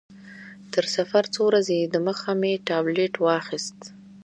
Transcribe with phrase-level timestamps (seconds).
[0.73, 3.79] تر سفر څو ورځې دمخه مې ټابلیټ واخیست.